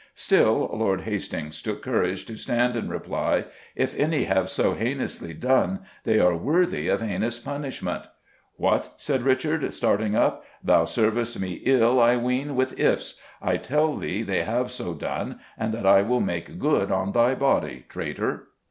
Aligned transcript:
Still, 0.15 0.67
Lord 0.73 1.01
Hastings 1.01 1.61
took 1.61 1.83
courage 1.83 2.25
to 2.25 2.35
stand 2.35 2.75
and 2.75 2.89
reply, 2.89 3.45
"If 3.75 3.93
any 3.93 4.23
have 4.23 4.49
so 4.49 4.73
heinously 4.73 5.35
done, 5.35 5.81
they 6.05 6.19
are 6.19 6.35
worthy 6.35 6.87
of 6.87 7.01
heinous 7.01 7.37
punishment." 7.37 8.05
"What!" 8.55 8.93
said 8.97 9.21
Richard, 9.21 9.71
starting 9.71 10.15
up; 10.15 10.43
"thou 10.63 10.85
servest 10.85 11.39
me 11.39 11.61
ill, 11.65 11.99
I 11.99 12.17
ween, 12.17 12.55
with 12.55 12.79
'ifs.' 12.79 13.17
I 13.43 13.57
tell 13.57 13.95
thee 13.95 14.23
they 14.23 14.41
have 14.41 14.71
so 14.71 14.95
done, 14.95 15.39
and 15.55 15.71
that 15.71 15.85
I 15.85 16.01
will 16.01 16.19
make 16.19 16.57
good 16.57 16.89
on 16.91 17.11
thy 17.11 17.35
body, 17.35 17.85
traitor." 17.87 18.47